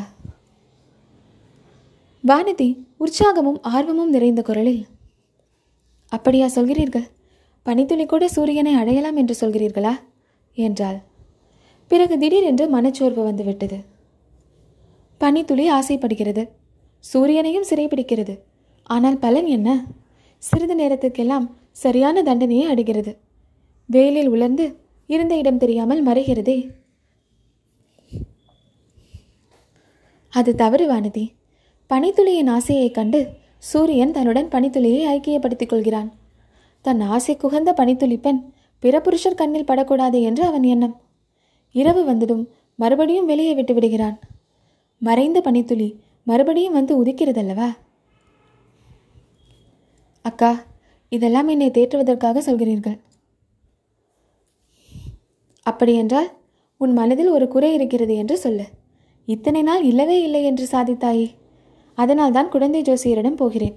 வானதி 2.28 2.68
உற்சாகமும் 3.00 3.62
ஆர்வமும் 3.62 4.10
நிறைந்த 4.10 4.42
குரலில் 4.42 4.86
அப்படியா 6.08 6.48
சொல்கிறீர்கள்? 6.56 7.08
பனித்துளி 7.64 8.06
கூட 8.06 8.28
சூரியனை 8.28 8.74
அடையலாம் 8.74 9.16
என்று 9.16 9.36
சொல்கிறீர்களா? 9.42 9.94
என்றாள். 10.54 11.00
பிறகு 11.88 12.18
திடீரென்று 12.18 12.68
மனச்சோர்வு 12.68 13.24
வந்துவிட்டது. 13.24 13.80
பனித்துளி 15.18 15.68
ஆசைப்படுகிறது. 15.68 16.50
சூரியனையும் 17.14 17.70
சிறைப்பிடிக்கிறது. 17.70 18.40
ஆனால் 18.84 19.18
பலன் 19.18 19.46
என்ன? 19.46 19.86
சிறிது 20.38 20.76
நேரத்துக்கெல்லாம் 20.76 21.48
சரியான 21.72 22.24
தண்டனையை 22.24 22.66
அடைகிறது. 22.66 23.18
வெயிலில் 23.86 24.28
உலர்ந்து 24.28 24.76
இருந்த 25.08 25.38
இடம் 25.38 25.58
தெரியாமல் 25.58 26.06
மறைகிறதே. 26.06 26.70
அது 30.30 30.56
தவறு 30.56 30.92
வானதி 30.92 31.30
பனித்துளியின் 31.90 32.50
ஆசையைக் 32.50 32.94
கண்டு 32.94 33.34
சூரியன் 33.58 34.12
தன்னுடன் 34.12 34.48
பனித்துளியை 34.48 35.06
ஐக்கியப்படுத்திக் 35.08 35.66
கொள்கிறான். 35.66 36.14
தன் 36.82 37.02
ஆசை 37.02 37.38
குகந்த 37.38 37.74
பனித்துளி 37.74 38.18
பெண் 38.18 38.52
பிற 38.80 39.02
புருஷர் 39.02 39.36
கண்ணில் 39.36 39.66
படக்கூடாது 39.66 40.22
என்று 40.22 40.46
அவன் 40.46 40.64
எண்ணம். 40.64 41.02
இரவு 41.72 42.06
வந்ததும் 42.06 42.50
மறுபடியும் 42.76 43.26
வெளியே 43.26 43.54
விட்டு 43.54 43.74
விடுகிறான். 43.74 44.20
மறைந்த 44.98 45.42
பனித்துளி 45.42 46.00
மறுபடியும் 46.24 46.74
வந்து 46.74 47.04
உதிக்கிறதல்லவா? 47.04 47.76
அக்கா 50.22 50.64
இதெல்லாம் 51.12 51.48
என்னை 51.48 51.70
தேற்றுவதற்காக 51.70 52.42
சொல்கிறீர்கள். 52.48 52.98
அப்படியென்றால் 55.66 56.30
உன் 56.82 56.94
மனதில் 56.94 57.30
ஒரு 57.30 57.46
குறை 57.48 57.74
இருக்கிறது 57.74 58.14
என்று 58.16 58.36
சொல்லு. 58.38 58.66
இத்தனை 59.28 59.62
நாள் 59.62 59.84
இல்லவே 59.84 60.18
இல்லை 60.22 60.42
என்று 60.44 60.66
சாதித்தாயே. 60.72 61.28
அதனால் 61.98 62.32
தான் 62.32 62.50
குழந்தை 62.50 62.82
ஜோசியரிடம் 62.82 63.40
போகிறேன். 63.42 63.76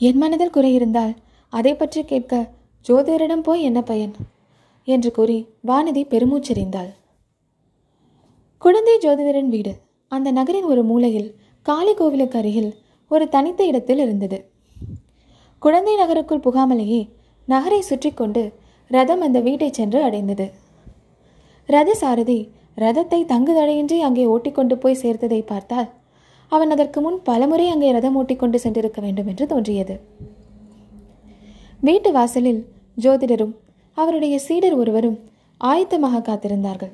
என் 0.00 0.18
மனதில் 0.18 0.54
குறை 0.56 0.72
இருந்தால் 0.74 1.14
அதை 1.52 1.72
பற்றி 1.74 2.02
கேட்க 2.04 2.34
ஜோதிடரிடம் 2.88 3.46
போய் 3.48 3.62
என்ன 3.62 3.80
பயன்? 3.82 4.12
என்று 4.88 5.10
கூறி 5.10 5.38
வானதி 5.66 6.02
பெருமூச்செறிந்தாள். 6.12 6.90
குழந்தை 8.62 8.94
ஜோதிடரின் 8.98 9.48
வீடு. 9.48 9.72
அந்த 10.12 10.28
நகரின் 10.30 10.70
ஒரு 10.72 10.82
மூலையில் 10.84 11.28
காளி 11.66 11.92
கோவிலுக்கு 11.94 12.38
அருகில் 12.38 12.70
ஒரு 13.10 13.24
தனித்த 13.34 13.60
இடத்தில் 13.70 14.02
இருந்தது. 14.04 14.38
குழந்தை 15.62 15.94
நகருக்குள் 16.00 16.44
புகாமலேயே 16.46 17.00
நகரை 17.48 17.80
சுற்றி 17.88 18.10
கொண்டு 18.10 18.42
ரதம் 18.90 19.22
அந்த 19.26 19.38
வீட்டை 19.46 19.68
சென்று 19.78 20.00
அடைந்தது. 20.08 20.46
ரத 21.68 21.90
சாரதி 22.02 22.38
ரதத்தை 22.76 23.18
தங்குதடையின்றி 23.32 23.98
அங்கே 24.06 24.24
ஓட்டிக்கொண்டு 24.34 24.74
போய் 24.82 25.00
சேர்த்ததை 25.02 25.40
பார்த்தால் 25.50 25.88
அவன் 26.52 26.72
அதற்கு 26.74 26.98
முன் 27.00 27.18
பலமுறை 27.22 27.66
அங்கே 27.72 27.88
ரதம் 27.96 28.16
ஓட்டிக்கொண்டு 28.20 28.58
சென்றிருக்க 28.62 29.00
வேண்டும் 29.06 29.28
என்று 29.32 29.44
தோன்றியது. 29.46 29.94
வீட்டு 31.88 32.10
வாசலில் 32.12 32.62
ஜோதிடரும் 33.04 33.52
அவருடைய 33.96 34.34
சீடர் 34.46 34.76
ஒருவரும் 34.82 35.18
ஆயத்தமாக 35.60 36.22
காத்திருந்தார்கள். 36.28 36.92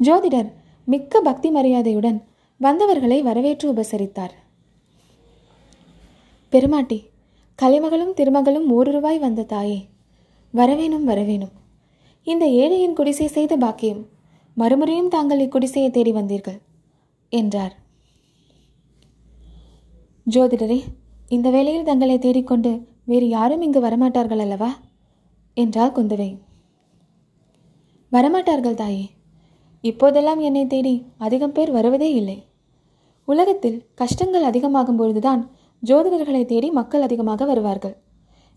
ஜோதிடர் 0.00 0.50
மிக்க 0.86 1.20
பக்தி 1.20 1.48
மரியாதையுடன் 1.50 2.18
வந்தவர்களை 2.60 3.18
வரவேற்று 3.22 3.66
உபசரித்தார். 3.72 4.34
பெருமாட்டி 6.48 7.02
கலைமகளும் 7.62 8.14
திருமகளும் 8.16 8.68
ஓருருவாய் 8.70 9.18
வந்த 9.18 9.42
தாயே. 9.42 9.88
வரவேணும் 10.54 11.06
வரவேணும். 11.06 11.54
இந்த 12.22 12.46
ஏழையின் 12.46 12.92
குடிசை 12.92 13.26
செய்த 13.26 13.56
பாக்கியம் 13.56 14.06
மறுமுறையும் 14.54 15.08
தாங்கள் 15.08 15.48
இக்குடிசையை 15.48 15.90
தேடி 15.90 16.12
வந்தீர்கள் 16.12 16.58
என்றார். 17.28 17.74
ஜோதிடரே 20.30 20.82
இந்த 21.28 21.50
வேளையில் 21.50 21.84
தங்களை 21.84 22.18
தேடிக்கொண்டு 22.18 22.86
வேறு 23.04 23.28
யாரும் 23.28 23.62
இங்கு 23.62 23.80
வரமாட்டார்கள் 23.80 24.38
அல்லவா? 24.38 24.76
என்றாள் 25.54 25.90
குந்தவை. 25.90 26.38
வரமாட்டார்கள் 28.12 28.74
தாயே. 28.74 29.10
இப்போதெல்லாம் 29.80 30.40
என்னை 30.40 30.66
தேடி 30.66 31.04
அதிகம் 31.18 31.52
பேர் 31.52 31.70
வருவதே 31.70 32.14
இல்லை. 32.14 32.46
உலகத்தில் 33.24 33.86
கஷ்டங்கள் 33.94 34.42
அதிகமாகும் 34.42 34.96
பொழுதுதான் 34.96 35.50
ஜோதிடர்களை 35.86 36.44
தேடி 36.44 36.70
மக்கள் 36.70 37.02
அதிகமாக 37.02 37.44
வருவார்கள். 37.44 37.96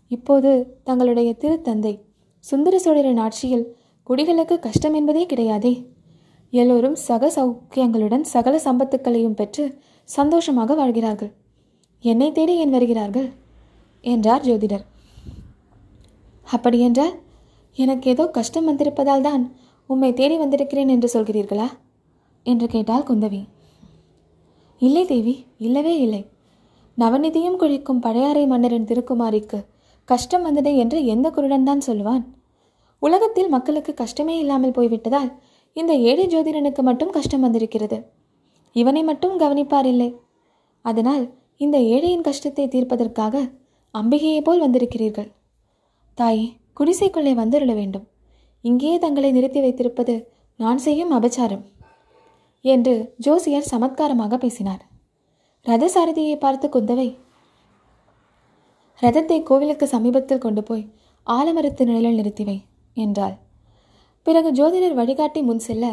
இப்போது 0.08 0.80
தங்களுடைய 0.84 1.36
திருத்தந்தை 1.38 2.00
சுந்தர 2.38 2.78
சோழரின் 2.78 3.18
ஆட்சியில் 3.18 3.76
குடிகளுக்கு 4.10 4.58
கஷ்டம் 4.58 4.94
என்பதே 4.94 5.26
கிடையாதே. 5.26 5.86
எல்லோரும் 6.50 6.94
சக 6.94 7.32
சௌக்கியங்களுடன் 7.36 8.20
சகல 8.20 8.60
சம்பத்துக்களையும் 8.64 9.34
பெற்று 9.34 9.78
சந்தோஷமாக 10.04 10.74
வாழ்கிறார்கள். 10.74 11.32
என்னை 12.00 12.32
தேடி 12.32 12.56
ஏன் 12.56 12.70
வருகிறார்கள்? 12.70 13.28
என்றார் 14.00 14.42
ஜோதிடர். 14.42 14.84
அப்படியென்றால் 16.44 17.14
எனக்கு 17.74 18.10
ஏதோ 18.10 18.26
கஷ்டம் 18.26 18.68
வந்திருப்பதால் 18.68 19.20
தான் 19.20 19.56
உம்மை 19.86 20.12
தேடி 20.12 20.36
வந்திருக்கிறேன் 20.36 20.88
என்று 20.88 21.08
சொல்கிறீர்களா? 21.14 21.68
என்று 22.42 22.66
கேட்டாள் 22.66 23.02
குந்தவி. 23.02 23.44
இல்லை 24.78 25.04
தேவி 25.04 25.44
இல்லவே 25.58 26.00
இல்லை. 26.00 26.22
நவநிதியும் 26.98 27.60
குழிக்கும் 27.60 28.02
பழையாறை 28.04 28.44
மன்னரின் 28.46 28.88
திருக்குமாரிக்கு 28.90 29.58
கஷ்டம் 30.08 30.42
வந்ததே 30.42 30.72
என்று 30.76 30.98
எந்த 31.04 31.26
குருடன் 31.30 31.68
தான் 31.68 31.84
சொல்லுவான் 31.86 32.24
உலகத்தில் 33.02 33.48
மக்களுக்கு 33.48 33.92
கஷ்டமே 33.94 34.34
இல்லாமல் 34.38 34.76
போய்விட்டதால் 34.76 35.30
இந்த 35.76 35.92
ஏழை 36.10 36.26
ஜோதிடனுக்கு 36.26 36.82
மட்டும் 36.82 37.10
கஷ்டம் 37.10 37.40
வந்திருக்கிறது. 37.40 37.98
இவனை 38.76 39.02
மட்டும் 39.02 39.36
கவனிப்பார் 39.38 39.88
இல்லை. 39.92 40.10
அதனால் 40.84 41.24
இந்த 41.56 41.76
ஏழையின் 41.94 42.26
கஷ்டத்தை 42.28 42.64
தீர்ப்பதற்காக 42.68 43.34
அம்பிகையை 43.94 44.40
போல் 44.42 44.62
வந்திருக்கிறீர்கள். 44.64 45.28
தாயே 46.18 46.46
குடிசைக்குள்ளே 46.80 47.32
வந்துருள 47.34 47.72
வேண்டும். 47.74 48.06
இங்கேயே 48.64 48.96
தங்களை 48.98 49.30
நிறுத்தி 49.32 49.60
வைத்திருப்பது 49.60 50.14
நான் 50.60 50.78
செய்யும் 50.78 51.12
அபச்சாரம் 51.18 51.64
என்று 52.64 52.94
ஜோசியர் 53.16 53.70
சமத்காரமாக 53.70 54.36
பேசினார். 54.38 54.82
ரதசாரதியை 55.66 56.36
பார்த்து 56.36 56.66
குந்தவை 56.68 57.08
ரதத்தை 59.02 59.36
கோவிலுக்கு 59.42 59.86
சமீபத்தில் 59.86 60.42
கொண்டு 60.44 60.62
போய் 60.62 60.82
ஆலமரத்து 61.26 61.82
நிழலில் 61.84 62.18
நிறுத்திவை 62.18 62.56
என்றாள். 62.96 63.36
பிறகு 64.26 64.48
ஜோதிடர் 64.52 64.98
வழிகாட்டி 64.98 65.40
முன் 65.42 65.62
செல்ல 65.66 65.84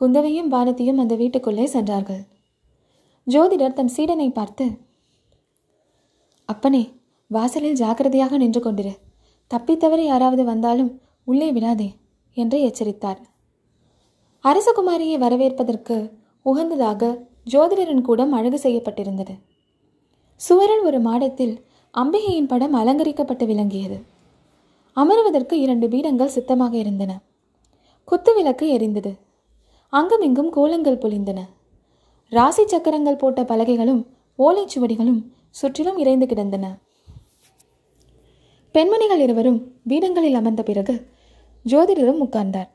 குந்தவையும் 0.00 0.52
வானதியும் 0.52 1.00
அந்த 1.02 1.14
வீட்டுக்குள்ளே 1.14 1.66
சென்றார்கள். 1.66 2.22
ஜோதிடர் 3.26 3.76
தம் 3.78 3.92
சீடனை 3.96 4.28
பார்த்து 4.32 4.66
அப்பனே 6.48 6.84
வாசலில் 7.30 7.80
ஜாக்கிரதையாக 7.82 8.36
நின்று 8.36 8.60
கொண்டிரு. 8.60 8.94
தப்பித்தவரை 9.50 10.06
யாராவது 10.06 10.44
வந்தாலும் 10.44 10.90
உள்ளே 11.24 11.48
விடாதே 11.52 11.90
என்று 12.36 12.58
எச்சரித்தார். 12.60 13.20
அரசகுமாரியை 14.44 15.18
வரவேற்பதற்கு 15.18 15.96
உகந்ததாக 16.46 17.02
ஜோதிடரின் 17.52 18.00
கூடம் 18.00 18.32
அழகு 18.32 18.60
செய்யப்பட்டிருந்தது. 18.62 19.38
சுவரில் 20.36 20.80
ஒரு 20.80 21.00
மாடத்தில் 21.00 21.64
அம்பிகையின் 21.94 22.46
படம் 22.46 22.74
அலங்கரிக்கப்பட்டு 22.74 23.46
விளங்கியது. 23.46 24.02
அமருவதற்கு 24.96 25.52
இரண்டு 25.52 25.88
பீடங்கள் 25.88 26.34
சித்தமாக 26.36 26.76
இருந்தன. 26.76 27.20
குத்து 28.04 28.34
விளக்கு 28.34 28.78
எரிந்தது. 28.78 29.18
அங்குமிங்கும் 29.88 30.50
கோலங்கள் 30.50 30.98
பொழிந்தன 30.98 31.40
ராசி 32.28 32.66
சக்கரங்கள் 32.66 33.16
போட்ட 33.16 33.42
பலகைகளும் 33.42 34.06
ஓலைச்சுவடிகளும் 34.38 35.20
சுற்றிலும் 35.50 35.96
இறைந்து 35.96 36.26
கிடந்தன. 36.26 36.78
பெண்மணிகள் 38.72 39.20
இருவரும் 39.20 39.72
பீடங்களில் 39.88 40.34
அமர்ந்த 40.34 40.62
பிறகு 40.62 40.94
ஜோதிடரும் 41.66 42.22
உட்கார்ந்தார். 42.24 42.70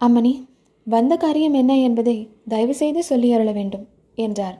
அம்மணி 0.00 0.32
வந்த 0.86 1.14
காரியம் 1.16 1.56
என்ன 1.60 1.72
என்பதை 1.78 2.16
தயவு 2.48 2.74
செய்து 2.74 3.00
சொல்லி 3.02 3.28
அருள 3.32 3.50
வேண்டும் 3.52 3.84
என்றார். 4.18 4.56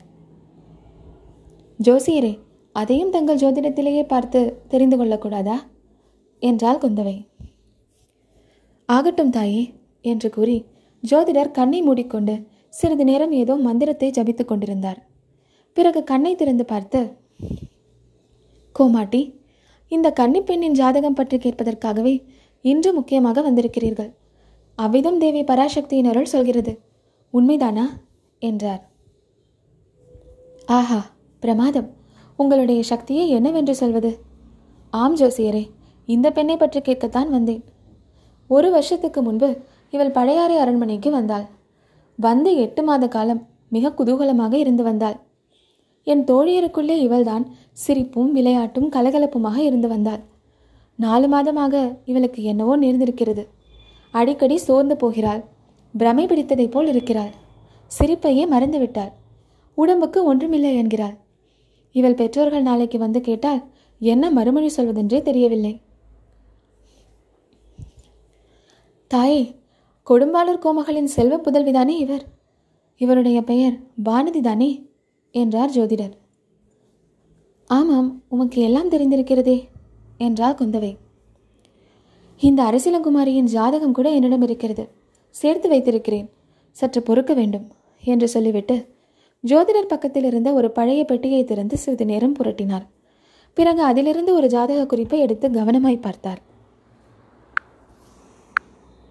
ஜோசியரே 1.79 2.33
அதையும் 2.75 3.11
தங்கள் 3.11 3.41
ஜோதிடத்திலேயே 3.43 4.03
பார்த்து 4.07 4.41
தெரிந்து 4.69 4.97
கொள்ளக்கூடாதா? 4.97 5.57
என்றாள் 6.43 6.83
குந்தவை. 6.85 7.17
ஆகட்டும் 8.89 9.31
தாயே 9.31 9.63
என்று 10.05 10.29
கூறி 10.31 10.57
ஜோதிடர் 11.03 11.57
கண்ணை 11.59 11.81
மூடிக்கொண்டு 11.83 12.35
சிறிது 12.75 13.05
நேரம் 13.05 13.33
ஏதோ 13.33 13.55
மந்திரத்தை 13.67 14.09
ஜபித்துக் 14.11 14.51
கொண்டிருந்தார். 14.51 15.01
பிறகு 15.77 16.01
கண்ணை 16.05 16.33
திறந்து 16.35 16.65
பார்த்து 16.65 17.01
கோமாட்டி 18.77 19.23
இந்த 19.93 20.09
கன்னிப்பெண்ணின் 20.21 20.79
ஜாதகம் 20.81 21.17
பற்றி 21.19 21.37
கேட்பதற்காகவே 21.37 22.15
இன்று 22.65 22.91
முக்கியமாக 22.93 23.43
வந்திருக்கிறீர்கள். 23.43 24.11
அவ்விதம் 24.79 25.19
தேவி 25.19 25.43
பராசக்தியின் 25.43 26.09
அருள் 26.09 26.25
சொல்கிறது. 26.25 26.79
உண்மைதானா? 27.35 27.85
என்றார். 28.39 28.91
ஆஹா 30.67 31.07
பிரமாதம். 31.41 31.89
உங்களுடைய 32.37 32.83
சக்தியை 32.83 33.29
என்னவென்று 33.29 33.75
சொல்வது? 33.75 34.19
ஆம் 34.91 35.17
ஜோசியரே 35.17 35.71
இந்த 36.07 36.31
பெண்ணை 36.31 36.57
பற்றி 36.57 36.81
கேட்கத்தான் 36.81 37.29
வந்தேன். 37.29 37.65
ஒரு 38.51 38.71
வருஷத்துக்கு 38.71 39.23
முன்பு 39.23 39.61
இவள் 39.91 40.11
பழையாறை 40.11 40.57
அரண்மனைக்கு 40.57 41.11
வந்தாள். 41.11 41.47
வந்து 42.19 42.57
எட்டு 42.57 42.83
மாத 42.83 43.09
காலம் 43.09 43.47
மிக 43.69 43.95
குதூகலமாக 43.99 44.53
இருந்து 44.53 44.83
வந்தாள். 44.83 45.17
என் 46.07 46.25
தோழியருக்குள்ளே 46.25 46.97
இவள்தான் 46.99 47.45
சிரிப்பும் 47.73 48.37
விளையாட்டும் 48.37 48.93
கலகலப்புமாக 48.93 49.57
இருந்து 49.57 49.89
வந்தாள். 49.89 50.23
நாலு 50.97 51.29
மாதமாக 51.29 51.97
இவளுக்கு 52.05 52.43
என்னவோ 52.43 52.79
நேர்ந்திருக்கிறது. 52.79 53.45
அடிக்கடி 54.13 54.57
சோர்ந்து 54.57 54.97
போகிறாள். 54.97 55.43
பிரமை 55.95 56.27
பிடித்ததைப் 56.27 56.71
போல் 56.71 56.89
இருக்கிறாள். 56.89 57.33
சிரிப்பையே 57.99 58.45
மறந்துவிட்டாள். 58.53 59.13
உடம்புக்கு 59.75 60.25
ஒன்றுமில்லை 60.25 60.77
என்கிறாள். 60.77 61.17
இவள் 61.93 62.15
பெற்றோர்கள் 62.15 62.63
நாளைக்கு 62.63 62.99
வந்து 62.99 63.21
கேட்டால் 63.21 63.63
என்ன 63.99 64.31
மறுமொழி 64.31 64.71
சொல்வதென்றே 64.77 65.23
தெரியவில்லை. 65.23 65.81
தாயே 69.07 69.41
கொடும்பாளூர் 70.11 70.63
கோமகளின் 70.65 71.13
செல்வ 71.17 71.37
புதல்விதானே 71.37 71.97
இவர்? 72.05 72.25
இவருடைய 72.97 73.43
பெயர் 73.43 73.77
பானதி 74.05 74.41
தானே 74.41 74.71
என்றார் 75.31 75.71
ஜோதிடர். 75.71 76.15
ஆமாம் 77.67 78.23
உமக்கு 78.29 78.63
எல்லாம் 78.63 78.91
தெரிந்திருக்கிறதே 78.91 79.69
என்றார் 80.19 80.59
குந்தவை. 80.59 80.97
இந்த 82.39 82.63
அரசியலங்குமாரியின் 82.63 83.51
ஜாதகம் 83.55 83.93
கூட 83.93 84.11
என்னிடம் 84.11 84.43
இருக்கிறது. 84.43 84.89
சேர்த்து 85.31 85.69
வைத்திருக்கிறேன். 85.69 86.31
சற்று 86.71 87.03
பொறுக்க 87.03 87.35
வேண்டும் 87.35 87.69
என்று 88.05 88.29
சொல்லிவிட்டு 88.29 88.89
ஜோதிடர் 89.47 89.89
பக்கத்தில் 89.89 90.25
இருந்த 90.25 90.53
ஒரு 90.53 90.71
பழைய 90.71 91.05
பெட்டியை 91.05 91.45
திறந்து 91.45 91.79
சிறிது 91.79 92.05
நேரம் 92.05 92.37
புரட்டினார். 92.37 92.87
பிறகு 93.55 93.83
அதிலிருந்து 93.83 94.35
ஒரு 94.35 94.47
ஜாதக 94.47 94.87
குறிப்பை 94.87 95.19
எடுத்து 95.19 95.49
கவனமாய் 95.49 96.01
பார்த்தார். 96.01 96.41